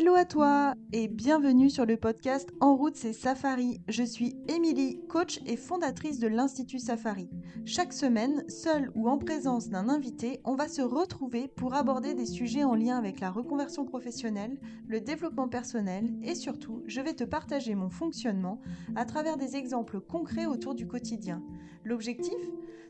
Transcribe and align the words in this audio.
Hello 0.00 0.14
à 0.14 0.24
toi 0.24 0.74
et 0.92 1.08
bienvenue 1.08 1.70
sur 1.70 1.84
le 1.84 1.96
podcast 1.96 2.50
En 2.60 2.76
route 2.76 2.94
c'est 2.94 3.12
Safari. 3.12 3.80
Je 3.88 4.04
suis 4.04 4.36
Émilie, 4.46 5.00
coach 5.08 5.40
et 5.44 5.56
fondatrice 5.56 6.20
de 6.20 6.28
l'Institut 6.28 6.78
Safari. 6.78 7.28
Chaque 7.64 7.92
semaine, 7.92 8.48
seule 8.48 8.92
ou 8.94 9.08
en 9.08 9.18
présence 9.18 9.70
d'un 9.70 9.88
invité, 9.88 10.40
on 10.44 10.54
va 10.54 10.68
se 10.68 10.82
retrouver 10.82 11.48
pour 11.48 11.74
aborder 11.74 12.14
des 12.14 12.26
sujets 12.26 12.62
en 12.62 12.76
lien 12.76 12.96
avec 12.96 13.18
la 13.18 13.32
reconversion 13.32 13.84
professionnelle, 13.84 14.60
le 14.86 15.00
développement 15.00 15.48
personnel 15.48 16.14
et 16.22 16.36
surtout, 16.36 16.84
je 16.86 17.00
vais 17.00 17.14
te 17.14 17.24
partager 17.24 17.74
mon 17.74 17.90
fonctionnement 17.90 18.60
à 18.94 19.04
travers 19.04 19.36
des 19.36 19.56
exemples 19.56 19.98
concrets 20.00 20.46
autour 20.46 20.76
du 20.76 20.86
quotidien. 20.86 21.42
L'objectif? 21.82 22.38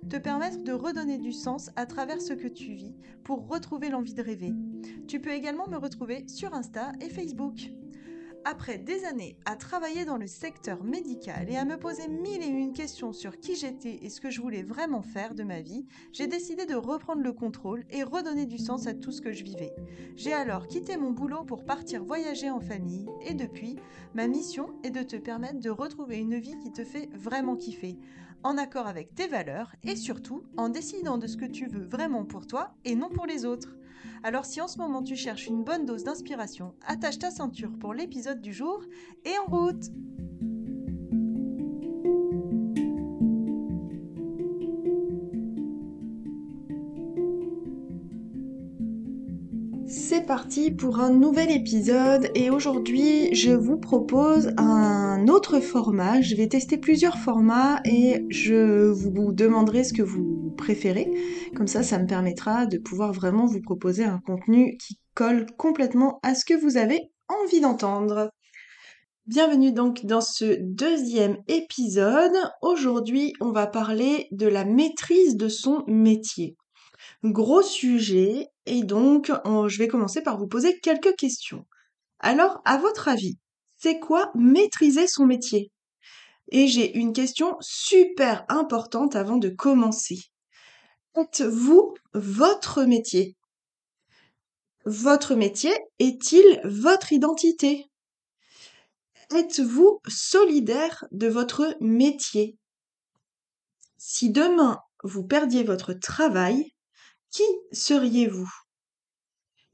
Te 0.09 0.17
permettre 0.17 0.63
de 0.63 0.73
redonner 0.73 1.19
du 1.19 1.33
sens 1.33 1.71
à 1.77 1.85
travers 1.85 2.23
ce 2.23 2.33
que 2.33 2.49
tu 2.49 2.73
vis 2.73 2.95
pour 3.25 3.49
retrouver 3.49 3.89
l'envie 3.91 4.15
de 4.15 4.23
rêver. 4.23 4.55
Tu 5.07 5.21
peux 5.21 5.33
également 5.33 5.69
me 5.69 5.77
retrouver 5.77 6.25
sur 6.29 6.55
Insta 6.55 6.93
et 7.01 7.09
Facebook. 7.09 7.71
Après 8.45 8.79
des 8.79 9.05
années 9.05 9.37
à 9.45 9.57
travailler 9.57 10.05
dans 10.05 10.17
le 10.17 10.27
secteur 10.27 10.83
médical 10.83 11.51
et 11.51 11.57
à 11.57 11.65
me 11.65 11.77
poser 11.77 12.09
mille 12.09 12.43
et 12.43 12.47
une 12.47 12.73
questions 12.73 13.13
sur 13.13 13.39
qui 13.39 13.57
j'étais 13.57 13.99
et 14.03 14.09
ce 14.09 14.21
que 14.21 14.31
je 14.31 14.41
voulais 14.41 14.63
vraiment 14.63 15.03
faire 15.03 15.35
de 15.35 15.43
ma 15.43 15.61
vie, 15.61 15.85
j'ai 16.13 16.29
décidé 16.29 16.65
de 16.65 16.75
reprendre 16.75 17.23
le 17.23 17.33
contrôle 17.33 17.85
et 17.91 18.03
redonner 18.03 18.47
du 18.47 18.59
sens 18.59 18.87
à 18.87 18.95
tout 18.95 19.13
ce 19.13 19.21
que 19.21 19.33
je 19.33 19.45
vivais. 19.45 19.75
J'ai 20.17 20.33
alors 20.33 20.67
quitté 20.67 20.97
mon 20.97 21.11
boulot 21.11 21.45
pour 21.45 21.65
partir 21.65 22.05
voyager 22.05 22.49
en 22.49 22.61
famille 22.61 23.07
et 23.23 23.35
depuis, 23.35 23.77
ma 24.15 24.29
mission 24.29 24.71
est 24.83 24.91
de 24.91 25.03
te 25.03 25.17
permettre 25.17 25.61
de 25.61 25.71
retrouver 25.71 26.19
une 26.19 26.39
vie 26.39 26.59
qui 26.59 26.73
te 26.73 26.85
fait 26.85 27.11
vraiment 27.13 27.57
kiffer, 27.57 27.99
en 28.45 28.57
accord 28.57 28.87
avec 28.87 29.15
tes 29.15 29.27
valeurs 29.27 29.75
et 29.83 29.97
surtout 29.97 30.45
en 30.57 30.69
décidant 30.69 31.19
de 31.19 31.27
ce 31.27 31.37
que 31.37 31.45
tu 31.45 31.67
veux 31.67 31.85
vraiment 31.85 32.25
pour 32.25 32.47
toi 32.47 32.75
et 32.85 32.95
non 32.95 33.11
pour 33.11 33.27
les 33.27 33.45
autres. 33.45 33.78
Alors 34.23 34.45
si 34.45 34.61
en 34.61 34.69
ce 34.69 34.79
moment 34.79 35.03
tu 35.03 35.17
cherches 35.17 35.47
une 35.47 35.65
bonne 35.65 35.87
dose 35.87 36.05
d'inspiration, 36.05 36.75
attache 36.87 37.19
ta 37.19 37.31
ceinture 37.31 37.73
pour 37.79 37.95
l'épisode 37.95 38.41
du 38.41 38.53
jour 38.53 38.83
et 39.25 39.33
en 39.47 39.51
route 39.51 39.91
C'est 49.91 50.27
parti 50.27 50.71
pour 50.71 51.01
un 51.01 51.11
nouvel 51.11 51.51
épisode 51.51 52.31
et 52.35 52.51
aujourd'hui 52.51 53.35
je 53.35 53.53
vous 53.53 53.79
propose 53.79 54.53
un 54.59 55.29
autre 55.29 55.61
format. 55.61 56.21
Je 56.21 56.35
vais 56.35 56.47
tester 56.47 56.77
plusieurs 56.77 57.17
formats 57.19 57.81
et 57.87 58.27
je 58.29 58.91
vous 58.91 59.33
demanderai 59.33 59.85
ce 59.85 59.95
que 59.95 60.03
vous 60.03 60.38
préférez. 60.59 61.11
Comme 61.57 61.69
ça, 61.69 61.83
ça 61.83 61.99
me 61.99 62.07
permettra 62.07 62.67
de 62.67 62.77
pouvoir 62.77 63.13
vraiment 63.13 63.47
vous 63.47 63.63
proposer 63.63 64.05
un 64.05 64.19
contenu 64.19 64.77
qui 64.77 64.99
colle 65.15 65.47
complètement 65.57 66.19
à 66.23 66.35
ce 66.35 66.45
que 66.45 66.53
vous 66.53 66.77
avez 66.77 67.11
envie 67.29 67.61
d'entendre. 67.61 68.31
Bienvenue 69.27 69.73
donc 69.73 70.05
dans 70.05 70.21
ce 70.21 70.57
deuxième 70.61 71.39
épisode. 71.49 72.37
Aujourd'hui, 72.61 73.33
on 73.41 73.53
va 73.53 73.67
parler 73.67 74.29
de 74.31 74.47
la 74.47 74.65
maîtrise 74.65 75.37
de 75.37 75.49
son 75.49 75.85
métier. 75.87 76.57
Gros 77.25 77.63
sujet, 77.63 78.49
et 78.67 78.83
donc 78.83 79.33
je 79.45 79.79
vais 79.79 79.89
commencer 79.89 80.23
par 80.23 80.39
vous 80.39 80.49
poser 80.49 80.79
quelques 80.81 81.15
questions. 81.17 81.67
Alors, 82.21 82.61
à 82.65 82.79
votre 82.79 83.09
avis, 83.09 83.39
c'est 83.77 83.99
quoi 83.99 84.31
maîtriser 84.35 85.07
son 85.07 85.25
métier? 85.27 85.71
Et 86.51 86.67
j'ai 86.67 86.97
une 86.97 87.13
question 87.13 87.57
super 87.61 88.45
importante 88.49 89.15
avant 89.15 89.37
de 89.37 89.51
commencer. 89.51 90.19
Êtes-vous 91.21 91.95
votre 92.15 92.85
métier. 92.85 93.35
Votre 94.85 95.35
métier 95.35 95.73
est-il 95.99 96.61
votre 96.63 97.13
identité? 97.13 97.91
Êtes-vous 99.35 100.01
solidaire 100.07 101.07
de 101.11 101.27
votre 101.27 101.77
métier? 101.81 102.57
Si 103.97 104.31
demain 104.31 104.79
vous 105.03 105.25
perdiez 105.25 105.65
votre 105.65 105.93
travail, 105.93 106.73
qui 107.31 107.43
seriez-vous? 107.73 108.53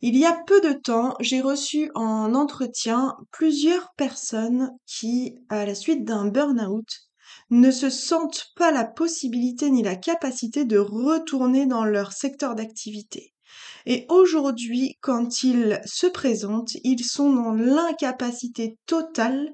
Il 0.00 0.16
y 0.16 0.24
a 0.24 0.32
peu 0.46 0.62
de 0.62 0.72
temps, 0.72 1.14
j'ai 1.20 1.42
reçu 1.42 1.90
en 1.94 2.34
entretien 2.34 3.18
plusieurs 3.32 3.92
personnes 3.98 4.70
qui, 4.86 5.36
à 5.50 5.66
la 5.66 5.74
suite 5.74 6.06
d'un 6.06 6.26
burn-out, 6.26 6.88
ne 7.50 7.70
se 7.70 7.90
sentent 7.90 8.52
pas 8.56 8.70
la 8.70 8.84
possibilité 8.84 9.70
ni 9.70 9.82
la 9.82 9.96
capacité 9.96 10.64
de 10.64 10.78
retourner 10.78 11.66
dans 11.66 11.84
leur 11.84 12.12
secteur 12.12 12.54
d'activité. 12.54 13.34
Et 13.86 14.06
aujourd'hui, 14.08 14.96
quand 15.00 15.42
ils 15.42 15.80
se 15.84 16.06
présentent, 16.06 16.74
ils 16.84 17.04
sont 17.04 17.32
dans 17.32 17.52
l'incapacité 17.52 18.78
totale 18.86 19.52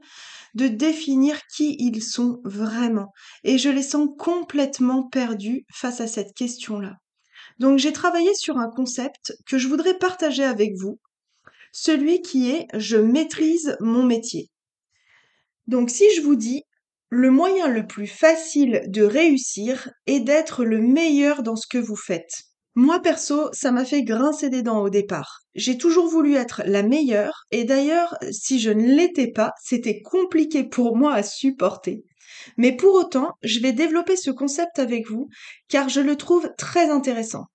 de 0.54 0.68
définir 0.68 1.40
qui 1.46 1.76
ils 1.78 2.02
sont 2.02 2.40
vraiment. 2.44 3.12
Et 3.44 3.58
je 3.58 3.68
les 3.68 3.82
sens 3.82 4.08
complètement 4.18 5.08
perdus 5.08 5.66
face 5.72 6.00
à 6.00 6.06
cette 6.06 6.34
question-là. 6.34 6.94
Donc 7.58 7.78
j'ai 7.78 7.92
travaillé 7.92 8.34
sur 8.34 8.56
un 8.56 8.70
concept 8.70 9.36
que 9.46 9.58
je 9.58 9.68
voudrais 9.68 9.98
partager 9.98 10.44
avec 10.44 10.72
vous, 10.76 10.98
celui 11.72 12.22
qui 12.22 12.50
est 12.50 12.66
je 12.74 12.96
maîtrise 12.96 13.76
mon 13.80 14.04
métier. 14.04 14.48
Donc 15.66 15.90
si 15.90 16.04
je 16.16 16.22
vous 16.22 16.36
dis 16.36 16.64
le 17.10 17.32
moyen 17.32 17.66
le 17.66 17.88
plus 17.88 18.06
facile 18.06 18.84
de 18.86 19.02
réussir 19.02 19.90
est 20.06 20.20
d'être 20.20 20.64
le 20.64 20.80
meilleur 20.80 21.42
dans 21.42 21.56
ce 21.56 21.66
que 21.66 21.78
vous 21.78 21.96
faites. 21.96 22.44
Moi 22.76 23.00
perso, 23.00 23.48
ça 23.52 23.72
m'a 23.72 23.84
fait 23.84 24.04
grincer 24.04 24.48
des 24.48 24.62
dents 24.62 24.80
au 24.80 24.90
départ. 24.90 25.40
J'ai 25.56 25.76
toujours 25.76 26.06
voulu 26.06 26.36
être 26.36 26.62
la 26.66 26.84
meilleure 26.84 27.42
et 27.50 27.64
d'ailleurs, 27.64 28.16
si 28.30 28.60
je 28.60 28.70
ne 28.70 28.94
l'étais 28.94 29.32
pas, 29.32 29.52
c'était 29.60 30.00
compliqué 30.02 30.62
pour 30.62 30.96
moi 30.96 31.12
à 31.12 31.24
supporter. 31.24 32.04
Mais 32.56 32.76
pour 32.76 32.94
autant, 32.94 33.32
je 33.42 33.58
vais 33.58 33.72
développer 33.72 34.16
ce 34.16 34.30
concept 34.30 34.78
avec 34.78 35.08
vous 35.08 35.28
car 35.68 35.88
je 35.88 36.00
le 36.00 36.14
trouve 36.14 36.48
très 36.56 36.90
intéressant. 36.90 37.46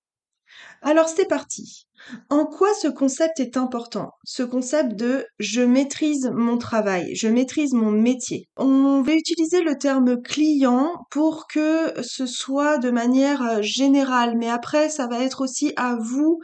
Alors 0.81 1.07
c'est 1.07 1.29
parti. 1.29 1.87
En 2.29 2.45
quoi 2.45 2.69
ce 2.73 2.87
concept 2.87 3.39
est 3.39 3.57
important? 3.57 4.11
Ce 4.23 4.43
concept 4.43 4.95
de 4.95 5.25
je 5.39 5.61
maîtrise 5.61 6.29
mon 6.33 6.57
travail, 6.57 7.15
je 7.15 7.27
maîtrise 7.27 7.73
mon 7.73 7.91
métier. 7.91 8.47
On 8.57 9.01
va 9.01 9.13
utiliser 9.13 9.61
le 9.61 9.77
terme 9.77 10.21
client 10.21 11.05
pour 11.09 11.47
que 11.47 11.93
ce 12.03 12.25
soit 12.25 12.77
de 12.77 12.91
manière 12.91 13.41
euh, 13.41 13.61
générale, 13.61 14.37
mais 14.37 14.49
après 14.49 14.89
ça 14.89 15.07
va 15.07 15.19
être 15.19 15.41
aussi 15.41 15.73
à 15.77 15.95
vous 15.95 16.39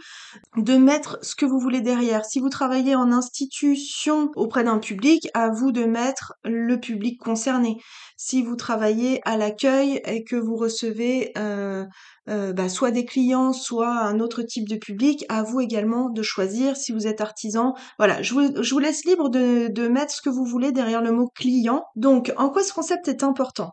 de 0.58 0.78
mettre 0.78 1.20
ce 1.22 1.36
que 1.36 1.46
vous 1.46 1.60
voulez 1.60 1.82
derrière. 1.82 2.26
Si 2.26 2.40
vous 2.40 2.50
travaillez 2.50 2.96
en 2.96 3.12
institution 3.12 4.32
auprès 4.36 4.64
d'un 4.64 4.80
public, 4.80 5.30
à 5.34 5.50
vous 5.50 5.72
de 5.72 5.84
mettre 5.84 6.34
le 6.44 6.80
public 6.80 7.20
concerné. 7.20 7.78
Si 8.18 8.44
vous 8.44 8.56
travaillez 8.56 9.20
à 9.26 9.38
l'accueil 9.38 10.02
et 10.06 10.24
que 10.24 10.36
vous 10.36 10.56
recevez 10.56 11.32
euh, 11.38 11.86
euh, 12.30 12.54
bah, 12.54 12.70
soit 12.70 12.92
des 12.92 13.04
clients, 13.04 13.52
soit 13.52 13.90
un 13.90 14.20
autre 14.20 14.44
type 14.44 14.70
de 14.70 14.76
public, 14.76 15.26
à 15.28 15.42
vous 15.42 15.51
également 15.60 16.10
de 16.10 16.22
choisir 16.22 16.78
si 16.78 16.92
vous 16.92 17.08
êtes 17.08 17.22
artisan. 17.22 17.74
Voilà, 17.98 18.22
je 18.22 18.34
vous, 18.34 18.80
laisse 18.80 19.04
libre 19.06 19.30
de, 19.30 19.88
mettre 19.88 20.14
ce 20.14 20.22
que 20.22 20.30
vous 20.30 20.46
voulez 20.46 20.72
derrière 20.72 21.02
le 21.02 21.12
mot 21.12 21.30
client. 21.36 21.84
Donc, 21.96 22.32
en 22.38 22.50
quoi 22.50 22.64
ce 22.64 22.74
concept 22.74 23.08
est 23.08 23.24
important? 23.24 23.72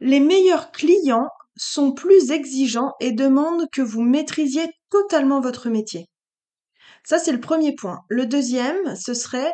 Les 0.00 0.20
meilleurs 0.20 0.72
clients 0.72 1.28
sont 1.56 1.92
plus 1.92 2.30
exigeants 2.30 2.94
et 3.00 3.12
demandent 3.12 3.68
que 3.70 3.82
vous 3.82 4.02
maîtrisiez 4.02 4.66
totalement 4.90 5.40
votre 5.40 5.68
métier. 5.68 6.06
Ça, 7.04 7.18
c'est 7.18 7.32
le 7.32 7.40
premier 7.40 7.74
point. 7.74 8.00
Le 8.08 8.26
deuxième, 8.26 8.96
ce 8.96 9.14
serait 9.14 9.52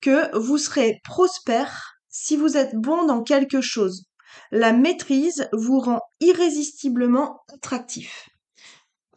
que 0.00 0.36
vous 0.36 0.58
serez 0.58 1.00
prospère 1.04 1.94
si 2.08 2.36
vous 2.36 2.56
êtes 2.56 2.74
bon 2.74 3.04
dans 3.04 3.22
quelque 3.22 3.60
chose. 3.60 4.04
La 4.50 4.72
maîtrise 4.72 5.48
vous 5.52 5.80
rend 5.80 6.00
irrésistiblement 6.20 7.40
attractif. 7.52 8.28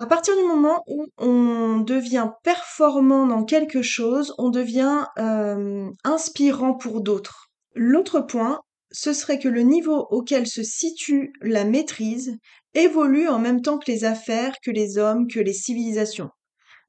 À 0.02 0.08
partir 0.08 0.36
du 0.36 0.42
moment 0.42 0.84
où 0.88 1.06
on 1.20 1.78
devient 1.78 2.32
performant 2.44 3.28
dans 3.28 3.44
quelque 3.44 3.84
chose, 3.84 4.34
on 4.40 4.50
devient 4.50 5.06
euh, 5.20 5.92
inspirant 6.04 6.74
pour 6.74 7.02
d'autres. 7.02 7.52
L'autre 7.76 8.20
point, 8.20 8.62
ce 8.90 9.14
serait 9.14 9.38
que 9.38 9.48
le 9.48 9.62
niveau 9.62 10.08
auquel 10.10 10.48
se 10.48 10.64
situe 10.64 11.32
la 11.42 11.66
maîtrise 11.66 12.36
évolue 12.74 13.28
en 13.28 13.38
même 13.38 13.62
temps 13.62 13.78
que 13.78 13.92
les 13.92 14.04
affaires, 14.04 14.56
que 14.66 14.72
les 14.72 14.98
hommes, 14.98 15.28
que 15.28 15.40
les 15.40 15.54
civilisations. 15.54 16.32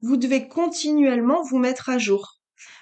Vous 0.01 0.17
devez 0.17 0.47
continuellement 0.47 1.43
vous 1.43 1.59
mettre 1.59 1.89
à 1.89 1.99
jour. 1.99 2.39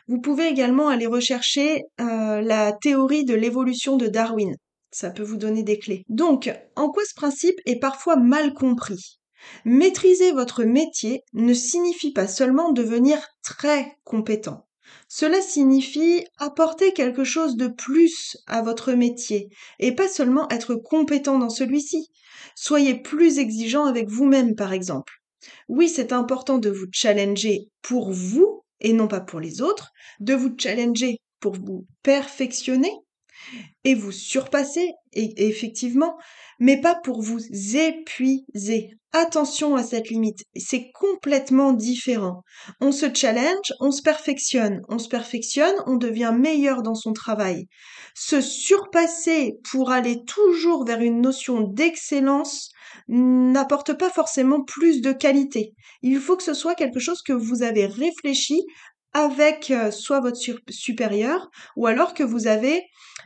Vous 0.08 0.22
pouvez 0.22 0.48
également 0.48 0.88
aller 0.88 1.08
rechercher 1.08 1.84
euh, 2.00 2.40
la 2.40 2.72
théorie 2.72 3.26
de 3.26 3.36
l'évolution 3.36 3.98
de 3.98 4.08
Darwin. 4.08 4.56
Ça 4.92 5.10
peut 5.10 5.24
vous 5.24 5.36
donner 5.38 5.64
des 5.64 5.78
clés. 5.78 6.06
Donc, 6.08 6.50
en 6.78 6.90
quoi 6.90 7.04
ce 7.04 7.16
principe 7.16 7.60
est 7.66 7.82
parfois 7.82 8.16
mal 8.16 8.54
compris? 8.54 9.21
Maîtriser 9.66 10.32
votre 10.32 10.64
métier 10.64 11.24
ne 11.34 11.54
signifie 11.54 12.12
pas 12.12 12.28
seulement 12.28 12.72
devenir 12.72 13.20
très 13.44 13.98
compétent. 14.04 14.68
Cela 15.08 15.42
signifie 15.42 16.26
apporter 16.38 16.94
quelque 16.94 17.24
chose 17.24 17.56
de 17.56 17.68
plus 17.68 18.38
à 18.48 18.62
votre 18.62 18.94
métier 18.94 19.50
et 19.80 19.94
pas 19.94 20.08
seulement 20.08 20.50
être 20.50 20.76
compétent 20.76 21.38
dans 21.38 21.50
celui-ci. 21.50 22.10
Soyez 22.56 22.96
plus 22.96 23.40
exigeant 23.40 23.86
avec 23.86 24.10
vous-même, 24.10 24.56
par 24.56 24.74
exemple. 24.74 25.14
Oui, 25.68 25.90
c'est 25.90 26.14
important 26.14 26.58
de 26.58 26.70
vous 26.70 26.88
challenger 26.92 27.70
pour 27.82 28.12
vous 28.12 28.64
et 28.80 28.94
non 28.94 29.08
pas 29.08 29.22
pour 29.22 29.40
les 29.40 29.62
autres, 29.62 29.92
de 30.20 30.34
vous 30.34 30.54
challenger 30.58 31.20
pour 31.40 31.54
vous 31.54 31.86
perfectionner 32.04 32.92
et 33.84 33.96
vous 33.96 34.12
surpasser, 34.12 34.92
effectivement, 35.14 36.18
mais 36.60 36.80
pas 36.80 36.96
pour 36.96 37.22
vous 37.22 37.40
épuiser. 37.76 38.92
Attention 39.14 39.76
à 39.76 39.84
cette 39.84 40.08
limite, 40.08 40.46
c'est 40.56 40.90
complètement 40.94 41.74
différent. 41.74 42.44
On 42.80 42.94
se 42.94 43.08
challenge, 43.14 43.74
on 43.82 43.92
se 43.92 44.02
perfectionne, 44.02 44.82
on 44.88 45.00
se 45.00 45.10
perfectionne, 45.10 45.76
on 45.86 45.98
devient 45.98 46.34
meilleur 46.34 46.82
dans 46.82 46.96
son 46.96 47.12
travail. 47.12 47.68
Se 48.16 48.40
surpasser 48.40 49.60
pour 49.70 49.92
aller 49.92 50.24
toujours 50.24 50.86
vers 50.86 51.02
une 51.02 51.20
notion 51.20 51.60
d'excellence 51.60 52.70
n'apporte 53.10 53.98
pas 53.98 54.10
forcément 54.10 54.64
plus 54.64 55.02
de 55.02 55.12
qualité. 55.12 55.74
Il 56.02 56.18
faut 56.22 56.38
que 56.38 56.44
ce 56.44 56.54
soit 56.54 56.76
quelque 56.76 57.02
chose 57.02 57.22
que 57.22 57.34
vous 57.34 57.64
avez 57.64 57.88
réfléchi 57.88 58.62
avec 59.14 59.72
euh, 59.72 59.92
soit 59.92 60.22
votre 60.22 60.40
supérieur 60.70 61.50
ou 61.76 61.86
alors 61.86 62.14
que 62.14 62.24
vous 62.24 62.48
avez 62.48 62.82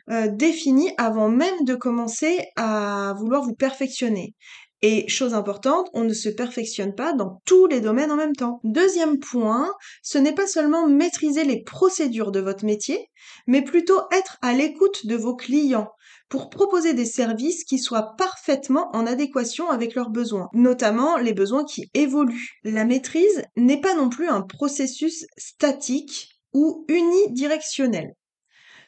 euh, 0.10 0.28
défini 0.32 0.92
avant 0.98 1.30
même 1.30 1.64
de 1.64 1.76
commencer 1.76 2.44
à 2.56 3.14
vouloir 3.20 3.44
vous 3.44 3.54
perfectionner. 3.54 4.34
Et 4.82 5.08
chose 5.08 5.34
importante, 5.34 5.90
on 5.94 6.04
ne 6.04 6.14
se 6.14 6.30
perfectionne 6.30 6.94
pas 6.94 7.14
dans 7.14 7.42
tous 7.46 7.66
les 7.66 7.82
domaines 7.82 8.12
en 8.12 8.18
même 8.18 8.36
temps. 8.36 8.60
Deuxième 8.64 9.20
point, 9.20 9.74
ce 10.04 10.18
n'est 10.18 10.36
pas 10.36 10.48
seulement 10.48 10.88
maîtriser 10.88 11.44
les 11.44 11.64
procédures 11.64 12.32
de 12.32 12.40
votre 12.40 12.66
métier, 12.66 13.10
mais 13.48 13.64
plutôt 13.64 14.02
être 14.12 14.38
à 14.42 14.54
l'écoute 14.54 15.08
de 15.08 15.16
vos 15.16 15.36
clients 15.36 15.90
pour 16.30 16.50
proposer 16.50 16.94
des 16.94 17.06
services 17.06 17.64
qui 17.64 17.80
soient 17.80 18.16
parfaitement 18.18 18.90
en 18.94 19.06
adéquation 19.06 19.70
avec 19.70 19.96
leurs 19.96 20.10
besoins, 20.10 20.50
notamment 20.54 21.18
les 21.18 21.34
besoins 21.34 21.64
qui 21.64 21.90
évoluent. 21.94 22.60
La 22.64 22.86
maîtrise 22.86 23.44
n'est 23.56 23.82
pas 23.82 23.96
non 23.96 24.10
plus 24.10 24.28
un 24.28 24.42
processus 24.42 25.26
statique 25.38 26.30
ou 26.54 26.86
unidirectionnel. 26.88 28.16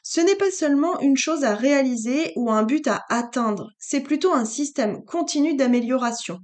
Ce 0.09 0.21
n'est 0.21 0.37
pas 0.37 0.51
seulement 0.51 1.01
une 1.01 1.17
chose 1.17 1.43
à 1.43 1.53
réaliser 1.53 2.31
ou 2.37 2.49
un 2.49 2.63
but 2.63 2.87
à 2.87 3.03
atteindre, 3.09 3.71
c'est 3.77 3.99
plutôt 3.99 4.31
un 4.31 4.45
système 4.45 5.03
continu 5.03 5.57
d'amélioration. 5.57 6.39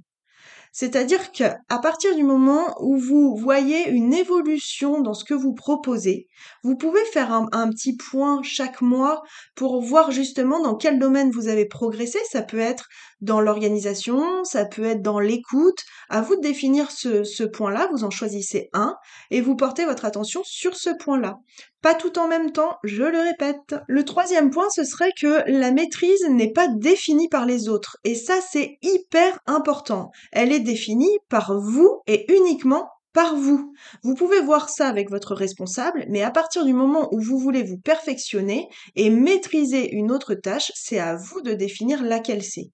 C'est-à-dire 0.70 1.32
que 1.32 1.44
à 1.70 1.78
partir 1.78 2.14
du 2.14 2.24
moment 2.24 2.76
où 2.82 2.98
vous 2.98 3.36
voyez 3.36 3.88
une 3.88 4.12
évolution 4.12 5.00
dans 5.00 5.14
ce 5.14 5.24
que 5.24 5.32
vous 5.32 5.54
proposez, 5.54 6.26
vous 6.62 6.76
pouvez 6.76 7.02
faire 7.06 7.32
un, 7.32 7.70
petit 7.70 7.96
point 7.96 8.42
chaque 8.42 8.82
mois 8.82 9.22
pour 9.54 9.80
voir 9.80 10.10
justement 10.10 10.60
dans 10.60 10.74
quel 10.74 10.98
domaine 10.98 11.30
vous 11.30 11.48
avez 11.48 11.64
progressé. 11.64 12.18
Ça 12.30 12.42
peut 12.42 12.58
être 12.58 12.88
dans 13.22 13.40
l'organisation, 13.40 14.44
ça 14.44 14.66
peut 14.66 14.84
être 14.84 15.00
dans 15.00 15.20
l'écoute. 15.20 15.84
À 16.10 16.20
vous 16.20 16.36
de 16.36 16.42
définir 16.42 16.90
ce 16.90 17.44
point-là. 17.44 17.88
Vous 17.92 18.04
en 18.04 18.10
choisissez 18.10 18.68
un 18.74 18.94
et 19.30 19.40
vous 19.40 19.56
portez 19.56 19.86
votre 19.86 20.04
attention 20.04 20.42
sur 20.44 20.76
ce 20.76 20.90
point-là. 20.90 21.38
Pas 21.84 21.94
tout 21.94 22.18
en 22.18 22.28
même 22.28 22.50
temps, 22.50 22.78
je 22.82 23.02
le 23.02 23.18
répète. 23.18 23.74
Le 23.88 24.06
troisième 24.06 24.48
point, 24.48 24.70
ce 24.70 24.84
serait 24.84 25.12
que 25.20 25.42
la 25.50 25.70
maîtrise 25.70 26.26
n'est 26.30 26.50
pas 26.50 26.66
définie 26.66 27.28
par 27.28 27.44
les 27.44 27.68
autres. 27.68 27.98
Et 28.04 28.14
ça, 28.14 28.36
c'est 28.40 28.78
hyper 28.80 29.38
important. 29.46 30.10
Elle 30.32 30.50
est 30.50 30.60
définie 30.60 31.18
par 31.28 31.60
vous 31.60 32.00
et 32.06 32.24
uniquement 32.34 32.88
par 33.12 33.36
vous. 33.36 33.74
Vous 34.02 34.14
pouvez 34.14 34.40
voir 34.40 34.70
ça 34.70 34.88
avec 34.88 35.10
votre 35.10 35.34
responsable, 35.34 36.06
mais 36.08 36.22
à 36.22 36.30
partir 36.30 36.64
du 36.64 36.72
moment 36.72 37.12
où 37.12 37.20
vous 37.20 37.38
voulez 37.38 37.62
vous 37.62 37.76
perfectionner 37.76 38.66
et 38.96 39.10
maîtriser 39.10 39.92
une 39.94 40.10
autre 40.10 40.32
tâche, 40.32 40.72
c'est 40.74 40.98
à 40.98 41.16
vous 41.16 41.42
de 41.42 41.52
définir 41.52 42.02
laquelle 42.02 42.42
c'est 42.42 42.70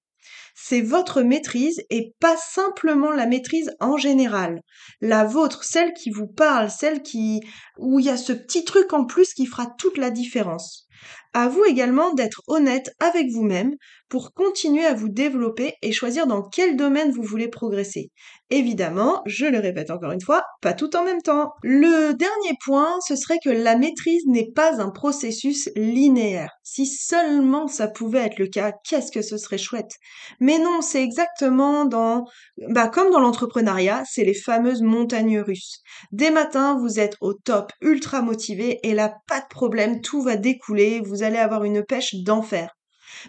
c'est 0.62 0.82
votre 0.82 1.22
maîtrise 1.22 1.82
et 1.88 2.14
pas 2.20 2.36
simplement 2.36 3.12
la 3.12 3.26
maîtrise 3.26 3.74
en 3.80 3.96
général. 3.96 4.60
La 5.00 5.24
vôtre, 5.24 5.64
celle 5.64 5.94
qui 5.94 6.10
vous 6.10 6.26
parle, 6.26 6.70
celle 6.70 7.02
qui, 7.02 7.40
où 7.78 7.98
il 7.98 8.06
y 8.06 8.10
a 8.10 8.18
ce 8.18 8.32
petit 8.32 8.64
truc 8.64 8.92
en 8.92 9.06
plus 9.06 9.32
qui 9.32 9.46
fera 9.46 9.66
toute 9.78 9.96
la 9.96 10.10
différence. 10.10 10.86
À 11.32 11.48
vous 11.48 11.64
également 11.64 12.12
d'être 12.12 12.42
honnête 12.46 12.94
avec 13.00 13.30
vous-même 13.30 13.74
pour 14.10 14.34
continuer 14.34 14.84
à 14.84 14.92
vous 14.92 15.08
développer 15.08 15.74
et 15.80 15.92
choisir 15.92 16.26
dans 16.26 16.42
quel 16.42 16.76
domaine 16.76 17.12
vous 17.12 17.22
voulez 17.22 17.48
progresser. 17.48 18.10
Évidemment, 18.50 19.22
je 19.26 19.46
le 19.46 19.60
répète 19.60 19.92
encore 19.92 20.10
une 20.10 20.20
fois, 20.20 20.42
pas 20.60 20.72
tout 20.72 20.96
en 20.96 21.04
même 21.04 21.22
temps. 21.22 21.52
Le 21.62 22.12
dernier 22.14 22.56
point, 22.64 22.98
ce 23.06 23.14
serait 23.14 23.38
que 23.42 23.48
la 23.48 23.76
maîtrise 23.76 24.26
n'est 24.26 24.50
pas 24.50 24.82
un 24.82 24.90
processus 24.90 25.70
linéaire. 25.76 26.50
Si 26.64 26.84
seulement 26.84 27.68
ça 27.68 27.86
pouvait 27.86 28.26
être 28.26 28.40
le 28.40 28.48
cas, 28.48 28.72
qu'est-ce 28.84 29.12
que 29.12 29.22
ce 29.22 29.38
serait 29.38 29.56
chouette? 29.56 29.92
Mais 30.40 30.58
non, 30.58 30.80
c'est 30.82 31.02
exactement 31.02 31.84
dans, 31.84 32.24
bah, 32.70 32.88
comme 32.88 33.12
dans 33.12 33.20
l'entrepreneuriat, 33.20 34.02
c'est 34.10 34.24
les 34.24 34.34
fameuses 34.34 34.82
montagnes 34.82 35.38
russes. 35.38 35.78
Dès 36.10 36.32
matin, 36.32 36.76
vous 36.80 36.98
êtes 36.98 37.16
au 37.20 37.34
top, 37.34 37.70
ultra 37.80 38.20
motivé, 38.20 38.80
et 38.82 38.94
là, 38.94 39.14
pas 39.28 39.40
de 39.40 39.48
problème, 39.48 40.00
tout 40.00 40.22
va 40.22 40.34
découler, 40.34 41.00
vous 41.04 41.22
allez 41.22 41.38
avoir 41.38 41.62
une 41.62 41.84
pêche 41.84 42.16
d'enfer. 42.24 42.74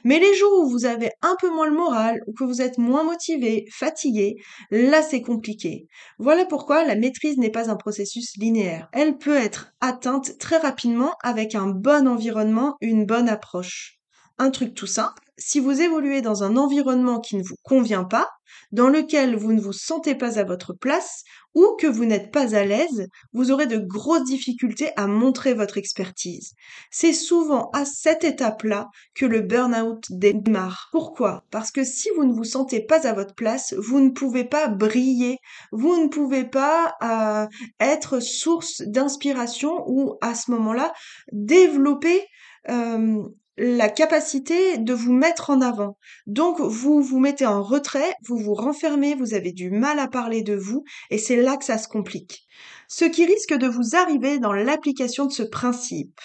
Mais 0.04 0.20
les 0.20 0.34
jours 0.36 0.60
où 0.60 0.70
vous 0.70 0.86
avez 0.86 1.12
un 1.22 1.36
peu 1.40 1.50
moins 1.50 1.68
le 1.68 1.76
moral, 1.76 2.20
ou 2.28 2.34
que 2.34 2.44
vous 2.44 2.62
êtes 2.62 2.78
moins 2.78 3.04
motivé, 3.04 3.66
fatigué, 3.72 4.36
là 4.72 5.02
c'est 5.02 5.22
compliqué. 5.22 5.88
Voilà 6.20 6.46
pourquoi 6.46 6.86
la 6.86 6.96
maîtrise 6.96 7.38
n'est 7.38 7.52
pas 7.52 7.70
un 7.70 7.76
processus 7.76 8.36
linéaire. 8.38 8.90
Elle 8.94 9.18
peut 9.18 9.38
être 9.38 9.74
atteinte 9.82 10.38
très 10.38 10.58
rapidement 10.58 11.14
avec 11.24 11.56
un 11.56 11.68
bon 11.68 12.08
environnement, 12.08 12.76
une 12.82 13.06
bonne 13.06 13.30
approche. 13.30 14.01
Un 14.42 14.50
truc 14.50 14.74
tout 14.74 14.88
simple, 14.88 15.22
si 15.38 15.60
vous 15.60 15.82
évoluez 15.82 16.24
dans 16.24 16.44
un 16.44 16.58
environnement 16.58 17.20
qui 17.20 17.36
ne 17.36 17.44
vous 17.44 17.58
convient 17.62 18.06
pas, 18.06 18.28
dans 18.72 18.90
lequel 18.90 19.36
vous 19.36 19.54
ne 19.54 19.62
vous 19.62 19.72
sentez 19.72 20.16
pas 20.16 20.40
à 20.40 20.44
votre 20.44 20.74
place 20.74 21.24
ou 21.54 21.76
que 21.80 21.86
vous 21.86 22.06
n'êtes 22.06 22.32
pas 22.32 22.56
à 22.56 22.66
l'aise, 22.66 23.08
vous 23.34 23.52
aurez 23.52 23.68
de 23.68 23.78
grosses 23.78 24.24
difficultés 24.24 24.90
à 24.98 25.06
montrer 25.06 25.54
votre 25.54 25.78
expertise. 25.78 26.56
C'est 26.90 27.14
souvent 27.14 27.70
à 27.74 27.86
cette 27.86 28.24
étape-là 28.24 28.88
que 29.14 29.28
le 29.28 29.42
burn-out 29.42 30.06
démarre. 30.10 30.90
Pourquoi? 30.92 31.44
Parce 31.52 31.70
que 31.70 31.84
si 31.84 32.10
vous 32.16 32.26
ne 32.26 32.34
vous 32.34 32.44
sentez 32.44 32.84
pas 32.84 33.06
à 33.06 33.14
votre 33.14 33.36
place, 33.36 33.76
vous 33.78 34.00
ne 34.00 34.10
pouvez 34.10 34.44
pas 34.44 34.70
briller, 34.70 35.38
vous 35.72 36.02
ne 36.02 36.08
pouvez 36.08 36.46
pas 36.46 36.96
euh, 37.04 37.48
être 37.80 38.20
source 38.20 38.82
d'inspiration 38.82 39.84
ou 39.86 40.18
à 40.20 40.34
ce 40.34 40.50
moment-là 40.50 40.92
développer 41.32 42.26
euh, 42.70 43.24
la 43.58 43.90
capacité 43.90 44.78
de 44.78 44.94
vous 44.94 45.14
mettre 45.14 45.50
en 45.50 45.62
avant. 45.62 45.98
Donc 46.28 46.60
vous 46.60 47.02
vous 47.02 47.20
mettez 47.20 47.46
en 47.46 47.62
retrait, 47.62 48.16
vous 48.24 48.38
vous 48.38 48.54
renfermez, 48.54 49.16
vous 49.16 49.34
avez 49.34 49.52
du 49.52 49.72
mal 49.72 50.00
à 50.00 50.08
parler 50.08 50.42
de 50.42 50.56
vous 50.56 50.84
et 51.10 51.18
c'est 51.18 51.42
là 51.42 51.58
que 51.58 51.66
ça 51.66 51.78
se 51.78 51.88
complique. 51.88 52.46
Ce 52.88 53.06
qui 53.06 53.26
risque 53.26 53.54
de 53.54 53.68
vous 53.68 53.96
arriver 53.96 54.40
dans 54.40 54.54
l'application 54.54 55.26
de 55.26 55.32
ce 55.32 55.44
principe. 55.44 56.20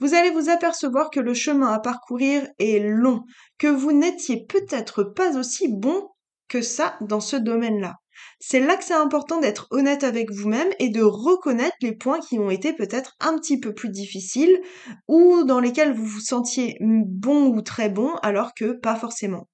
Vous 0.00 0.14
allez 0.14 0.30
vous 0.30 0.48
apercevoir 0.48 1.10
que 1.10 1.20
le 1.20 1.34
chemin 1.34 1.72
à 1.72 1.78
parcourir 1.78 2.46
est 2.58 2.80
long, 2.80 3.24
que 3.58 3.66
vous 3.66 3.92
n'étiez 3.92 4.44
peut-être 4.46 5.02
pas 5.02 5.36
aussi 5.36 5.68
bon 5.68 6.08
que 6.48 6.62
ça 6.62 6.96
dans 7.02 7.20
ce 7.20 7.36
domaine-là. 7.36 7.96
C'est 8.40 8.60
là 8.60 8.76
que 8.76 8.84
c'est 8.84 8.94
important 8.94 9.40
d'être 9.40 9.66
honnête 9.70 10.04
avec 10.04 10.30
vous-même 10.30 10.68
et 10.78 10.90
de 10.90 11.02
reconnaître 11.02 11.76
les 11.82 11.92
points 11.92 12.20
qui 12.20 12.38
ont 12.38 12.50
été 12.50 12.72
peut-être 12.72 13.16
un 13.20 13.36
petit 13.38 13.58
peu 13.58 13.74
plus 13.74 13.90
difficiles 13.90 14.60
ou 15.08 15.44
dans 15.44 15.60
lesquels 15.60 15.92
vous 15.92 16.04
vous 16.04 16.20
sentiez 16.20 16.76
bon 16.80 17.48
ou 17.48 17.62
très 17.62 17.88
bon 17.88 18.14
alors 18.22 18.54
que 18.54 18.72
pas 18.72 18.96
forcément. 18.96 19.48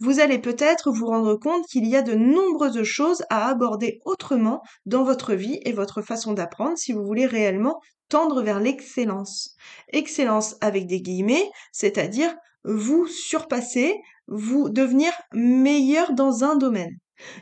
Vous 0.00 0.20
allez 0.20 0.38
peut-être 0.38 0.90
vous 0.90 1.06
rendre 1.06 1.34
compte 1.36 1.66
qu'il 1.66 1.86
y 1.86 1.96
a 1.96 2.02
de 2.02 2.14
nombreuses 2.14 2.82
choses 2.82 3.24
à 3.30 3.48
aborder 3.48 4.00
autrement 4.04 4.62
dans 4.86 5.04
votre 5.04 5.34
vie 5.34 5.60
et 5.64 5.72
votre 5.72 6.02
façon 6.02 6.32
d'apprendre 6.32 6.78
si 6.78 6.92
vous 6.92 7.04
voulez 7.04 7.26
réellement 7.26 7.80
tendre 8.08 8.42
vers 8.42 8.60
l'excellence. 8.60 9.56
Excellence 9.88 10.56
avec 10.60 10.86
des 10.86 11.00
guillemets, 11.00 11.50
c'est-à-dire 11.72 12.34
vous 12.64 13.06
surpasser, 13.06 13.96
vous 14.28 14.68
devenir 14.68 15.12
meilleur 15.32 16.12
dans 16.12 16.44
un 16.44 16.56
domaine 16.56 16.96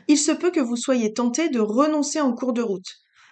il 0.07 0.17
se 0.17 0.31
peut 0.31 0.51
que 0.51 0.59
vous 0.59 0.75
soyez 0.75 1.13
tenté 1.13 1.49
de 1.49 1.59
renoncer 1.59 2.21
en 2.21 2.33
cours 2.33 2.53
de 2.53 2.61
route. 2.61 2.87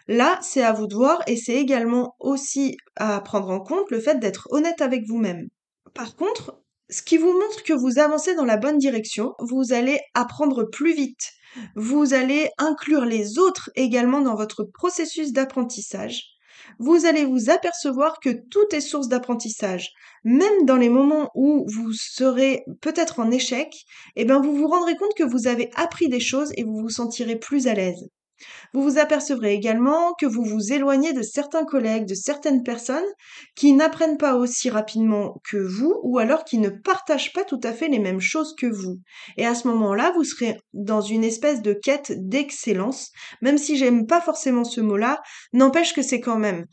Là, 0.07 0.39
c'est 0.41 0.63
à 0.63 0.73
vous 0.73 0.87
de 0.87 0.95
voir 0.95 1.21
et 1.27 1.35
c'est 1.35 1.53
également 1.53 2.15
aussi 2.19 2.77
à 2.95 3.21
prendre 3.21 3.49
en 3.49 3.59
compte 3.59 3.91
le 3.91 3.99
fait 3.99 4.19
d'être 4.19 4.47
honnête 4.51 4.81
avec 4.81 5.03
vous-même. 5.07 5.47
Par 5.93 6.15
contre, 6.15 6.59
ce 6.89 7.03
qui 7.03 7.17
vous 7.17 7.31
montre 7.31 7.63
que 7.63 7.73
vous 7.73 7.99
avancez 7.99 8.33
dans 8.33 8.45
la 8.45 8.57
bonne 8.57 8.79
direction, 8.79 9.33
vous 9.39 9.71
allez 9.71 9.99
apprendre 10.15 10.63
plus 10.63 10.95
vite. 10.95 11.31
Vous 11.75 12.13
allez 12.13 12.49
inclure 12.57 13.05
les 13.05 13.37
autres 13.37 13.69
également 13.75 14.21
dans 14.21 14.35
votre 14.35 14.63
processus 14.63 15.31
d'apprentissage 15.31 16.38
vous 16.79 17.05
allez 17.05 17.25
vous 17.25 17.49
apercevoir 17.49 18.19
que 18.19 18.29
tout 18.29 18.65
est 18.73 18.81
source 18.81 19.09
d'apprentissage. 19.09 19.91
Même 20.23 20.65
dans 20.65 20.77
les 20.77 20.89
moments 20.89 21.29
où 21.35 21.65
vous 21.67 21.93
serez 21.93 22.63
peut-être 22.81 23.19
en 23.19 23.31
échec, 23.31 23.85
eh 24.15 24.25
bien 24.25 24.41
vous 24.41 24.55
vous 24.55 24.67
rendrez 24.67 24.95
compte 24.95 25.13
que 25.15 25.23
vous 25.23 25.47
avez 25.47 25.69
appris 25.75 26.09
des 26.09 26.19
choses 26.19 26.51
et 26.55 26.63
vous 26.63 26.77
vous 26.77 26.89
sentirez 26.89 27.37
plus 27.37 27.67
à 27.67 27.73
l'aise. 27.73 28.09
Vous 28.73 28.83
vous 28.83 28.97
apercevrez 28.97 29.53
également 29.53 30.13
que 30.19 30.25
vous 30.25 30.43
vous 30.43 30.73
éloignez 30.73 31.13
de 31.13 31.21
certains 31.21 31.65
collègues, 31.65 32.05
de 32.05 32.15
certaines 32.15 32.63
personnes 32.63 33.03
qui 33.55 33.73
n'apprennent 33.73 34.17
pas 34.17 34.35
aussi 34.35 34.69
rapidement 34.69 35.41
que 35.49 35.57
vous 35.57 35.99
ou 36.03 36.19
alors 36.19 36.43
qui 36.43 36.57
ne 36.57 36.69
partagent 36.69 37.33
pas 37.33 37.43
tout 37.43 37.59
à 37.63 37.73
fait 37.73 37.87
les 37.87 37.99
mêmes 37.99 38.21
choses 38.21 38.55
que 38.55 38.67
vous. 38.67 38.99
Et 39.37 39.45
à 39.45 39.55
ce 39.55 39.67
moment-là, 39.67 40.11
vous 40.15 40.23
serez 40.23 40.57
dans 40.73 41.01
une 41.01 41.23
espèce 41.23 41.61
de 41.61 41.73
quête 41.73 42.13
d'excellence, 42.15 43.11
même 43.41 43.57
si 43.57 43.77
j'aime 43.77 44.05
pas 44.05 44.21
forcément 44.21 44.63
ce 44.63 44.81
mot-là, 44.81 45.21
n'empêche 45.53 45.93
que 45.93 46.01
c'est 46.01 46.21
quand 46.21 46.39
même 46.39 46.65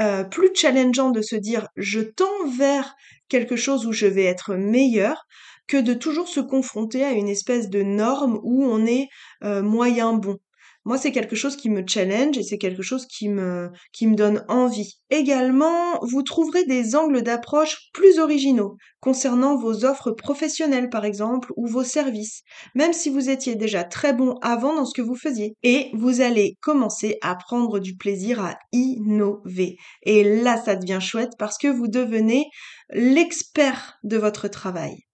euh, 0.00 0.24
plus 0.24 0.50
challengeant 0.54 1.10
de 1.10 1.20
se 1.20 1.36
dire 1.36 1.68
je 1.76 2.00
tends 2.00 2.48
vers 2.56 2.94
quelque 3.28 3.56
chose 3.56 3.86
où 3.86 3.92
je 3.92 4.06
vais 4.06 4.24
être 4.24 4.54
meilleur 4.54 5.26
que 5.66 5.76
de 5.76 5.94
toujours 5.94 6.28
se 6.28 6.40
confronter 6.40 7.04
à 7.04 7.12
une 7.12 7.28
espèce 7.28 7.68
de 7.68 7.82
norme 7.82 8.38
où 8.42 8.64
on 8.64 8.84
est 8.86 9.08
euh, 9.44 9.62
moyen 9.62 10.14
bon. 10.14 10.38
Moi, 10.84 10.98
c'est 10.98 11.12
quelque 11.12 11.36
chose 11.36 11.56
qui 11.56 11.70
me 11.70 11.84
challenge 11.86 12.36
et 12.38 12.42
c'est 12.42 12.58
quelque 12.58 12.82
chose 12.82 13.06
qui 13.06 13.28
me, 13.28 13.70
qui 13.92 14.08
me 14.08 14.16
donne 14.16 14.44
envie. 14.48 14.98
Également, 15.10 16.00
vous 16.02 16.22
trouverez 16.22 16.64
des 16.64 16.96
angles 16.96 17.22
d'approche 17.22 17.90
plus 17.92 18.18
originaux 18.18 18.76
concernant 19.00 19.56
vos 19.56 19.84
offres 19.84 20.10
professionnelles, 20.10 20.90
par 20.90 21.04
exemple, 21.04 21.52
ou 21.56 21.66
vos 21.66 21.84
services, 21.84 22.42
même 22.74 22.92
si 22.92 23.10
vous 23.10 23.30
étiez 23.30 23.54
déjà 23.54 23.84
très 23.84 24.12
bon 24.12 24.34
avant 24.42 24.74
dans 24.74 24.84
ce 24.84 24.94
que 24.94 25.02
vous 25.02 25.16
faisiez. 25.16 25.54
Et 25.62 25.90
vous 25.94 26.20
allez 26.20 26.56
commencer 26.60 27.16
à 27.22 27.36
prendre 27.36 27.78
du 27.78 27.96
plaisir 27.96 28.44
à 28.44 28.58
innover. 28.72 29.76
Et 30.02 30.24
là, 30.42 30.60
ça 30.62 30.74
devient 30.74 31.00
chouette 31.00 31.32
parce 31.38 31.58
que 31.58 31.68
vous 31.68 31.88
devenez 31.88 32.46
l'expert 32.90 33.98
de 34.02 34.16
votre 34.16 34.48
travail. 34.48 35.04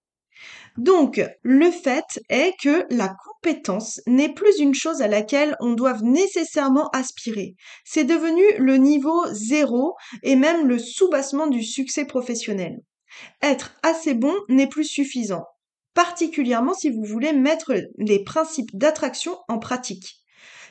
Donc, 0.79 1.21
le 1.43 1.73
fait 1.73 2.21
est 2.29 2.55
que 2.63 2.87
la 2.95 3.13
compétence 3.25 4.01
n'est 4.07 4.33
plus 4.33 4.61
une 4.61 4.75
chose 4.75 5.03
à 5.03 5.09
laquelle 5.09 5.57
on 5.59 5.73
doit 5.73 5.99
nécessairement 6.03 6.89
aspirer. 6.91 7.57
C'est 7.85 8.05
devenu 8.05 8.45
le 8.59 8.77
niveau 8.77 9.27
zéro 9.33 9.97
et 10.23 10.37
même 10.37 10.69
le 10.69 10.79
soubassement 10.79 11.49
du 11.49 11.65
succès 11.65 12.05
professionnel. 12.05 12.79
Être 13.43 13.75
assez 13.83 14.15
bon 14.15 14.35
n'est 14.49 14.69
plus 14.69 14.85
suffisant, 14.85 15.45
particulièrement 15.95 16.75
si 16.75 16.91
vous 16.91 17.03
voulez 17.03 17.33
mettre 17.33 17.75
les 17.99 18.23
principes 18.23 18.71
d'attraction 18.73 19.37
en 19.49 19.59
pratique. 19.59 20.21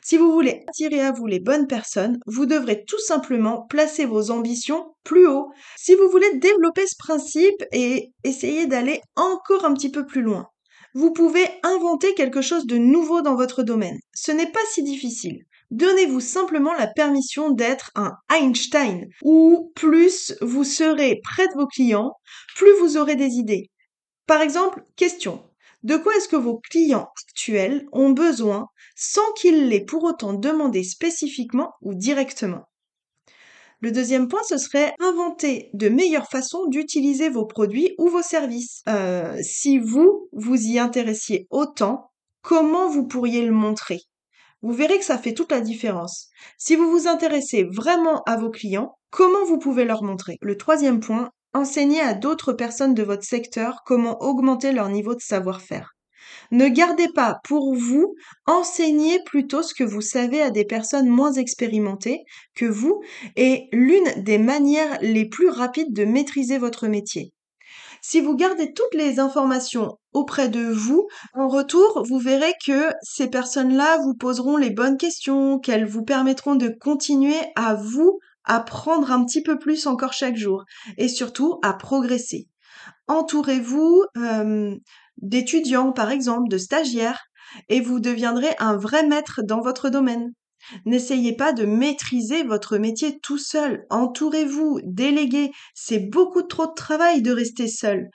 Si 0.09 0.15
vous 0.15 0.31
voulez 0.31 0.63
attirer 0.69 1.01
à 1.01 1.11
vous 1.11 1.27
les 1.27 1.41
bonnes 1.41 1.67
personnes, 1.67 2.17
vous 2.27 2.45
devrez 2.45 2.85
tout 2.85 2.97
simplement 2.97 3.63
placer 3.63 4.05
vos 4.05 4.31
ambitions 4.31 4.95
plus 5.03 5.27
haut. 5.27 5.51
Si 5.75 5.95
vous 5.95 6.07
voulez 6.09 6.37
développer 6.37 6.87
ce 6.87 6.95
principe 6.97 7.61
et 7.73 8.13
essayer 8.23 8.67
d'aller 8.67 9.01
encore 9.17 9.65
un 9.65 9.73
petit 9.73 9.91
peu 9.91 10.05
plus 10.05 10.21
loin, 10.21 10.47
vous 10.93 11.11
pouvez 11.11 11.45
inventer 11.61 12.13
quelque 12.13 12.41
chose 12.41 12.65
de 12.67 12.77
nouveau 12.77 13.21
dans 13.21 13.35
votre 13.35 13.63
domaine. 13.63 13.99
Ce 14.13 14.31
n'est 14.31 14.49
pas 14.49 14.63
si 14.71 14.81
difficile. 14.81 15.43
Donnez-vous 15.71 16.21
simplement 16.21 16.73
la 16.73 16.87
permission 16.87 17.49
d'être 17.51 17.91
un 17.95 18.13
Einstein, 18.33 19.09
ou 19.23 19.73
plus 19.75 20.33
vous 20.39 20.63
serez 20.63 21.19
près 21.21 21.49
de 21.49 21.53
vos 21.55 21.67
clients, 21.67 22.13
plus 22.55 22.71
vous 22.79 22.95
aurez 22.95 23.17
des 23.17 23.33
idées. 23.33 23.71
Par 24.25 24.39
exemple, 24.39 24.83
question. 24.95 25.43
De 25.83 25.97
quoi 25.97 26.15
est-ce 26.15 26.27
que 26.27 26.35
vos 26.35 26.59
clients 26.69 27.09
actuels 27.27 27.87
ont 27.91 28.11
besoin 28.11 28.67
sans 28.95 29.31
qu'ils 29.33 29.69
l'aient 29.69 29.85
pour 29.85 30.03
autant 30.03 30.33
demandé 30.33 30.83
spécifiquement 30.83 31.73
ou 31.81 31.93
directement? 31.93 32.67
Le 33.79 33.91
deuxième 33.91 34.27
point, 34.27 34.41
ce 34.49 34.57
serait 34.57 34.95
inventer 34.99 35.69
de 35.73 35.87
meilleures 35.87 36.29
façons 36.29 36.65
d'utiliser 36.65 37.29
vos 37.29 37.45
produits 37.45 37.93
ou 37.99 38.09
vos 38.09 38.23
services. 38.23 38.81
Euh, 38.89 39.37
si 39.43 39.77
vous 39.77 40.29
vous 40.31 40.59
y 40.59 40.79
intéressiez 40.79 41.47
autant, 41.51 42.09
comment 42.41 42.89
vous 42.89 43.05
pourriez 43.05 43.45
le 43.45 43.51
montrer? 43.51 44.01
Vous 44.63 44.73
verrez 44.73 44.97
que 44.97 45.05
ça 45.05 45.19
fait 45.19 45.35
toute 45.35 45.51
la 45.51 45.61
différence. 45.61 46.29
Si 46.57 46.75
vous 46.75 46.89
vous 46.89 47.07
intéressez 47.07 47.65
vraiment 47.65 48.23
à 48.23 48.37
vos 48.37 48.49
clients, 48.49 48.97
comment 49.11 49.45
vous 49.45 49.59
pouvez 49.59 49.85
leur 49.85 50.01
montrer? 50.01 50.37
Le 50.41 50.57
troisième 50.57 50.99
point, 50.99 51.29
Enseignez 51.57 52.01
à 52.01 52.13
d'autres 52.13 52.53
personnes 52.53 52.93
de 52.93 53.01
votre 53.01 53.23
secteur 53.23 53.81
comment 53.83 54.21
augmenter 54.21 54.71
leur 54.71 54.89
niveau 54.89 55.15
de 55.15 55.21
savoir-faire. 55.21 55.95
Ne 56.51 56.67
gardez 56.67 57.07
pas 57.15 57.39
pour 57.45 57.73
vous, 57.73 58.13
enseignez 58.45 59.23
plutôt 59.23 59.63
ce 59.63 59.73
que 59.73 59.83
vous 59.83 60.01
savez 60.01 60.39
à 60.39 60.51
des 60.51 60.65
personnes 60.65 61.07
moins 61.07 61.33
expérimentées 61.33 62.25
que 62.53 62.65
vous 62.65 63.01
est 63.37 63.69
l'une 63.71 64.21
des 64.21 64.37
manières 64.37 64.99
les 65.01 65.27
plus 65.27 65.49
rapides 65.49 65.93
de 65.93 66.05
maîtriser 66.05 66.59
votre 66.59 66.87
métier. 66.87 67.33
Si 68.03 68.21
vous 68.21 68.35
gardez 68.35 68.71
toutes 68.73 68.93
les 68.93 69.19
informations 69.19 69.97
auprès 70.13 70.49
de 70.49 70.61
vous, 70.61 71.07
en 71.33 71.47
retour, 71.47 72.03
vous 72.07 72.19
verrez 72.19 72.53
que 72.67 72.91
ces 73.01 73.31
personnes-là 73.31 73.97
vous 74.03 74.13
poseront 74.13 74.57
les 74.57 74.69
bonnes 74.69 74.97
questions, 74.97 75.57
qu'elles 75.57 75.87
vous 75.87 76.03
permettront 76.03 76.53
de 76.53 76.69
continuer 76.69 77.39
à 77.55 77.73
vous 77.73 78.19
apprendre 78.47 79.11
un 79.11 79.23
petit 79.23 79.43
peu 79.43 79.59
plus 79.59 79.85
encore 79.87 80.13
chaque 80.13 80.35
jour 80.35 80.63
et 80.97 81.07
surtout 81.07 81.59
à 81.63 81.73
progresser. 81.73 82.47
Entourez-vous 83.07 84.03
euh, 84.17 84.75
d'étudiants, 85.17 85.91
par 85.91 86.11
exemple, 86.11 86.49
de 86.49 86.57
stagiaires, 86.57 87.23
et 87.69 87.79
vous 87.79 87.99
deviendrez 87.99 88.49
un 88.59 88.75
vrai 88.75 89.07
maître 89.07 89.41
dans 89.43 89.61
votre 89.61 89.89
domaine. 89.89 90.33
N'essayez 90.85 91.35
pas 91.35 91.53
de 91.53 91.65
maîtriser 91.65 92.43
votre 92.43 92.77
métier 92.77 93.19
tout 93.21 93.37
seul. 93.37 93.85
Entourez-vous, 93.89 94.81
déléguez. 94.83 95.51
C'est 95.73 96.09
beaucoup 96.09 96.43
trop 96.43 96.67
de 96.67 96.73
travail 96.75 97.21
de 97.21 97.31
rester 97.31 97.67
seul. 97.67 98.09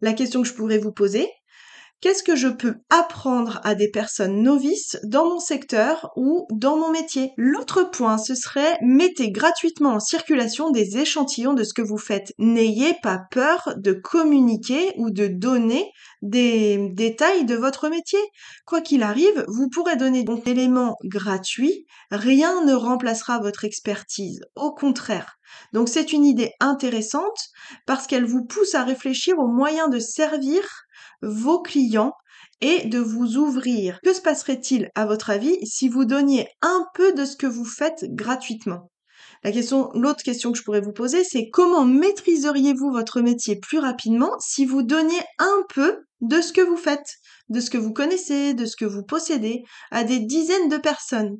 La 0.00 0.12
question 0.12 0.42
que 0.42 0.48
je 0.48 0.54
pourrais 0.54 0.78
vous 0.78 0.92
poser, 0.92 1.28
Qu'est-ce 2.00 2.22
que 2.22 2.36
je 2.36 2.46
peux 2.46 2.76
apprendre 2.90 3.60
à 3.64 3.74
des 3.74 3.90
personnes 3.90 4.40
novices 4.40 4.98
dans 5.02 5.28
mon 5.28 5.40
secteur 5.40 6.12
ou 6.14 6.46
dans 6.52 6.76
mon 6.76 6.92
métier? 6.92 7.32
L'autre 7.36 7.82
point, 7.90 8.18
ce 8.18 8.36
serait 8.36 8.78
mettez 8.82 9.32
gratuitement 9.32 9.94
en 9.94 10.00
circulation 10.00 10.70
des 10.70 10.98
échantillons 10.98 11.54
de 11.54 11.64
ce 11.64 11.74
que 11.74 11.82
vous 11.82 11.98
faites. 11.98 12.32
N'ayez 12.38 12.94
pas 13.02 13.22
peur 13.32 13.74
de 13.78 13.92
communiquer 13.92 14.92
ou 14.96 15.10
de 15.10 15.26
donner 15.26 15.90
des 16.22 16.88
détails 16.92 17.44
de 17.44 17.56
votre 17.56 17.88
métier. 17.88 18.20
Quoi 18.64 18.80
qu'il 18.80 19.02
arrive, 19.02 19.44
vous 19.48 19.68
pourrez 19.68 19.96
donner 19.96 20.22
des 20.22 20.42
éléments 20.46 20.94
gratuits. 21.02 21.84
Rien 22.12 22.64
ne 22.64 22.74
remplacera 22.74 23.40
votre 23.40 23.64
expertise. 23.64 24.40
Au 24.54 24.72
contraire. 24.72 25.38
Donc 25.72 25.88
c'est 25.88 26.12
une 26.12 26.24
idée 26.24 26.52
intéressante 26.60 27.48
parce 27.86 28.06
qu'elle 28.06 28.24
vous 28.24 28.44
pousse 28.44 28.74
à 28.74 28.84
réfléchir 28.84 29.38
aux 29.38 29.48
moyens 29.48 29.90
de 29.90 29.98
servir 29.98 30.62
vos 31.22 31.60
clients 31.60 32.12
et 32.60 32.86
de 32.86 32.98
vous 32.98 33.36
ouvrir. 33.36 34.00
Que 34.02 34.12
se 34.12 34.20
passerait-il, 34.20 34.90
à 34.94 35.06
votre 35.06 35.30
avis, 35.30 35.56
si 35.64 35.88
vous 35.88 36.04
donniez 36.04 36.48
un 36.62 36.86
peu 36.94 37.12
de 37.12 37.24
ce 37.24 37.36
que 37.36 37.46
vous 37.46 37.64
faites 37.64 38.04
gratuitement? 38.14 38.90
La 39.44 39.52
question, 39.52 39.90
l'autre 39.94 40.22
question 40.22 40.50
que 40.50 40.58
je 40.58 40.64
pourrais 40.64 40.80
vous 40.80 40.92
poser, 40.92 41.22
c'est 41.22 41.48
comment 41.50 41.84
maîtriseriez-vous 41.84 42.90
votre 42.90 43.20
métier 43.20 43.56
plus 43.56 43.78
rapidement 43.78 44.32
si 44.40 44.66
vous 44.66 44.82
donniez 44.82 45.20
un 45.38 45.62
peu 45.72 46.00
de 46.20 46.40
ce 46.40 46.52
que 46.52 46.60
vous 46.60 46.76
faites, 46.76 47.16
de 47.48 47.60
ce 47.60 47.70
que 47.70 47.78
vous 47.78 47.92
connaissez, 47.92 48.54
de 48.54 48.66
ce 48.66 48.76
que 48.76 48.84
vous 48.84 49.04
possédez 49.04 49.62
à 49.90 50.02
des 50.02 50.18
dizaines 50.18 50.68
de 50.68 50.78
personnes? 50.78 51.36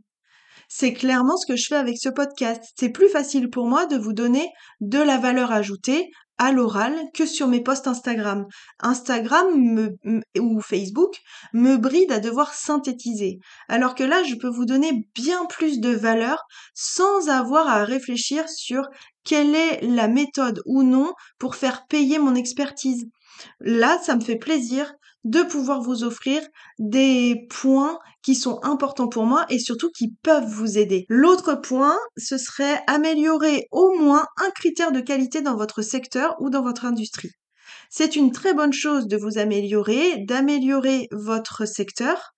C'est 0.69 0.93
clairement 0.93 1.37
ce 1.37 1.47
que 1.47 1.57
je 1.57 1.67
fais 1.67 1.77
avec 1.77 1.99
ce 1.99 2.11
podcast. 2.11 2.63
C'est 2.79 2.91
plus 2.91 3.09
facile 3.09 3.49
pour 3.49 3.67
moi 3.67 3.87
de 3.87 3.97
vous 3.97 4.13
donner 4.13 4.49
de 4.81 4.99
la 4.99 5.17
valeur 5.17 5.51
ajoutée 5.51 6.11
à 6.39 6.53
l'oral 6.53 6.97
que 7.13 7.27
sur 7.27 7.49
mes 7.49 7.61
posts 7.61 7.87
Instagram. 7.87 8.47
Instagram 8.81 9.91
ou 10.39 10.61
Facebook 10.61 11.17
me 11.53 11.77
bride 11.77 12.13
à 12.13 12.21
devoir 12.21 12.55
synthétiser. 12.55 13.39
Alors 13.69 13.95
que 13.95 14.05
là, 14.05 14.23
je 14.23 14.37
peux 14.37 14.49
vous 14.49 14.65
donner 14.65 14.93
bien 15.15 15.45
plus 15.47 15.81
de 15.81 15.91
valeur 15.91 16.45
sans 16.75 17.29
avoir 17.29 17.69
à 17.69 17.85
réfléchir 17.85 18.49
sur 18.49 18.83
quelle 19.25 19.55
est 19.55 19.81
la 19.83 20.09
méthode 20.09 20.63
ou 20.65 20.83
non 20.83 21.13
pour 21.39 21.57
faire 21.57 21.87
payer 21.87 22.19
mon 22.19 22.35
expertise. 22.35 23.07
Là, 23.61 23.99
ça 24.03 24.17
me 24.17 24.21
fait 24.21 24.37
plaisir 24.39 24.93
de 25.25 25.43
pouvoir 25.43 25.81
vous 25.83 26.05
offrir 26.05 26.43
des 26.79 27.47
points 27.51 27.99
qui 28.23 28.35
sont 28.35 28.61
importants 28.63 29.09
pour 29.09 29.27
moi 29.27 29.47
et 29.51 29.59
surtout 29.59 29.91
qui 29.91 30.15
peuvent 30.23 30.49
vous 30.49 30.79
aider. 30.79 31.07
L'autre 31.09 31.55
point, 31.55 31.97
ce 32.17 32.39
serait 32.39 32.83
améliorer 32.87 33.67
au 33.71 33.99
moins 33.99 34.27
un 34.37 34.51
critère 34.51 34.93
de 34.93 35.01
qualité 35.01 35.43
dans 35.43 35.57
votre 35.57 35.83
secteur 35.83 36.37
ou 36.41 36.51
dans 36.51 36.63
votre 36.63 36.85
industrie. 36.85 37.31
C'est 37.91 38.17
une 38.17 38.33
très 38.33 38.53
bonne 38.53 38.73
chose 38.73 39.07
de 39.07 39.17
vous 39.17 39.39
améliorer, 39.39 40.19
d'améliorer 40.19 41.09
votre 41.11 41.65
secteur 41.65 42.35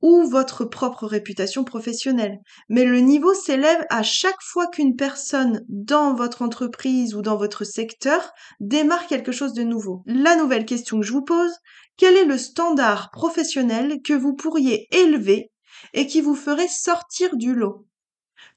ou 0.00 0.28
votre 0.28 0.64
propre 0.64 1.06
réputation 1.06 1.62
professionnelle. 1.62 2.38
Mais 2.70 2.84
le 2.84 3.00
niveau 3.00 3.34
s'élève 3.34 3.84
à 3.90 4.02
chaque 4.02 4.40
fois 4.40 4.66
qu'une 4.66 4.96
personne 4.96 5.62
dans 5.68 6.14
votre 6.14 6.40
entreprise 6.40 7.14
ou 7.14 7.20
dans 7.20 7.36
votre 7.36 7.64
secteur 7.64 8.32
démarre 8.60 9.06
quelque 9.06 9.32
chose 9.32 9.52
de 9.52 9.62
nouveau. 9.62 10.02
La 10.06 10.36
nouvelle 10.36 10.64
question 10.64 11.00
que 11.00 11.06
je 11.06 11.12
vous 11.12 11.24
pose, 11.24 11.52
quel 11.98 12.16
est 12.16 12.24
le 12.24 12.38
standard 12.38 13.10
professionnel 13.10 14.00
que 14.02 14.14
vous 14.14 14.34
pourriez 14.34 14.88
élever 14.90 15.50
et 15.92 16.06
qui 16.06 16.22
vous 16.22 16.34
ferait 16.34 16.68
sortir 16.68 17.36
du 17.36 17.54
lot? 17.54 17.86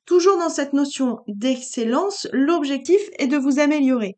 Toujours 0.06 0.38
dans 0.38 0.50
cette 0.50 0.72
notion 0.72 1.20
d'excellence, 1.28 2.28
l'objectif 2.32 3.02
est 3.20 3.28
de 3.28 3.38
vous 3.38 3.60
améliorer. 3.60 4.18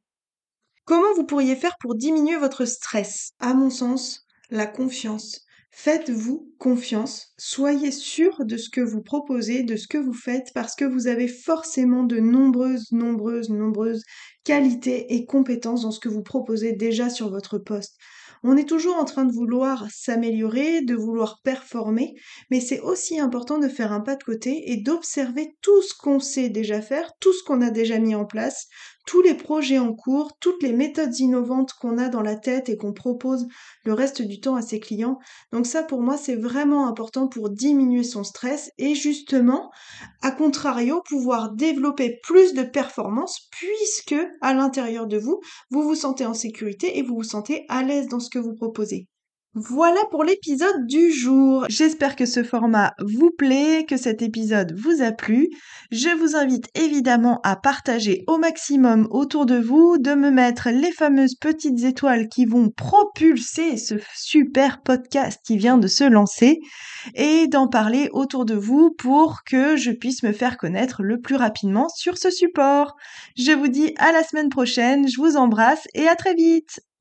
Comment 0.90 1.14
vous 1.16 1.24
pourriez 1.24 1.56
faire 1.56 1.78
pour 1.80 1.94
diminuer 1.94 2.36
votre 2.38 2.66
stress? 2.66 3.34
À 3.40 3.54
mon 3.54 3.70
sens, 3.70 4.26
la 4.50 4.66
confiance. 4.66 5.42
Faites-vous 5.70 6.52
confiance, 6.58 7.36
soyez 7.38 7.92
sûr 7.92 8.44
de 8.44 8.58
ce 8.58 8.72
que 8.72 8.82
vous 8.82 9.04
proposez, 9.04 9.62
de 9.62 9.76
ce 9.76 9.88
que 9.88 10.00
vous 10.00 10.16
faites, 10.16 10.48
parce 10.56 10.74
que 10.74 10.86
vous 10.86 11.06
avez 11.06 11.28
forcément 11.28 12.02
de 12.02 12.18
nombreuses, 12.18 12.92
nombreuses, 12.92 13.52
nombreuses 13.52 14.02
qualités 14.44 15.14
et 15.14 15.28
compétences 15.28 15.84
dans 15.84 15.92
ce 15.92 16.00
que 16.00 16.10
vous 16.10 16.24
proposez 16.24 16.74
déjà 16.74 17.12
sur 17.12 17.30
votre 17.30 17.60
poste. 17.60 17.96
On 18.42 18.58
est 18.58 18.68
toujours 18.68 18.96
en 18.96 19.06
train 19.06 19.26
de 19.26 19.34
vouloir 19.34 19.86
s'améliorer, 19.92 20.82
de 20.82 20.96
vouloir 20.96 21.42
performer, 21.44 22.14
mais 22.50 22.62
c'est 22.62 22.80
aussi 22.80 23.20
important 23.20 23.60
de 23.60 23.68
faire 23.68 23.92
un 23.92 24.00
pas 24.00 24.16
de 24.16 24.24
côté 24.24 24.72
et 24.72 24.78
d'observer 24.78 25.56
tout 25.62 25.82
ce 25.82 25.94
qu'on 25.94 26.20
sait 26.20 26.50
déjà 26.50 26.82
faire, 26.82 27.12
tout 27.20 27.34
ce 27.34 27.44
qu'on 27.44 27.62
a 27.62 27.70
déjà 27.70 28.00
mis 28.00 28.16
en 28.16 28.26
place, 28.26 28.68
tous 29.10 29.24
les 29.24 29.34
projets 29.34 29.80
en 29.80 29.92
cours, 29.92 30.38
toutes 30.40 30.62
les 30.62 30.72
méthodes 30.72 31.18
innovantes 31.18 31.74
qu'on 31.74 31.98
a 31.98 32.10
dans 32.10 32.22
la 32.22 32.36
tête 32.36 32.70
et 32.70 32.78
qu'on 32.78 32.94
propose 32.94 33.48
le 33.84 33.94
reste 33.94 34.22
du 34.22 34.40
temps 34.40 34.54
à 34.54 34.62
ses 34.62 34.80
clients. 34.80 35.18
Donc 35.52 35.66
ça, 35.66 35.82
pour 35.82 36.04
moi, 36.04 36.16
c'est 36.16 36.36
vraiment 36.36 36.88
important 36.88 37.28
pour 37.28 37.50
diminuer 37.50 38.04
son 38.04 38.24
stress 38.24 38.70
et 38.78 38.94
justement, 38.94 39.72
à 40.22 40.30
contrario, 40.30 41.02
pouvoir 41.10 41.54
développer 41.54 42.20
plus 42.22 42.54
de 42.54 42.62
performance 42.62 43.50
puisque 43.50 44.16
à 44.42 44.54
l'intérieur 44.54 45.08
de 45.08 45.18
vous, 45.18 45.40
vous 45.72 45.82
vous 45.82 45.96
sentez 45.96 46.28
en 46.28 46.36
sécurité 46.36 47.00
et 47.00 47.02
vous 47.02 47.16
vous 47.16 47.24
sentez 47.24 47.66
à 47.68 47.82
l'aise 47.82 48.10
dans 48.10 48.20
ce 48.20 48.30
que 48.30 48.38
vous 48.38 48.54
proposez. 48.54 49.08
Voilà 49.56 50.00
pour 50.12 50.24
l'épisode 50.24 50.86
du 50.86 51.12
jour. 51.12 51.66
J'espère 51.70 52.16
que 52.16 52.28
ce 52.28 52.44
format 52.44 52.94
vous 53.00 53.32
plaît, 53.36 53.84
que 53.90 53.98
cet 53.98 54.22
épisode 54.22 54.78
vous 54.78 55.02
a 55.02 55.12
plu. 55.12 55.50
Je 55.90 56.10
vous 56.10 56.36
invite 56.36 56.68
évidemment 56.76 57.42
à 57.44 57.56
partager 57.56 58.24
au 58.28 58.38
maximum 58.38 59.08
autour 59.10 59.48
de 59.48 59.58
vous, 59.58 59.98
de 59.98 60.14
me 60.14 60.30
mettre 60.30 60.70
les 60.70 60.92
fameuses 60.92 61.34
petites 61.34 61.84
étoiles 61.84 62.30
qui 62.30 62.46
vont 62.46 62.70
propulser 62.70 63.78
ce 63.78 63.96
super 64.16 64.84
podcast 64.84 65.42
qui 65.44 65.58
vient 65.58 65.80
de 65.80 65.88
se 65.88 66.04
lancer 66.04 66.60
et 67.16 67.48
d'en 67.48 67.68
parler 67.68 68.08
autour 68.14 68.46
de 68.46 68.54
vous 68.54 68.92
pour 69.00 69.40
que 69.48 69.76
je 69.76 69.90
puisse 69.90 70.22
me 70.22 70.32
faire 70.32 70.58
connaître 70.58 71.02
le 71.02 71.20
plus 71.20 71.38
rapidement 71.38 71.90
sur 71.90 72.20
ce 72.20 72.30
support. 72.30 72.96
Je 73.36 73.54
vous 73.54 73.68
dis 73.68 73.96
à 73.98 74.12
la 74.12 74.24
semaine 74.24 74.50
prochaine, 74.50 75.08
je 75.08 75.20
vous 75.20 75.38
embrasse 75.38 75.88
et 75.96 76.08
à 76.08 76.16
très 76.16 76.36
vite. 76.36 76.82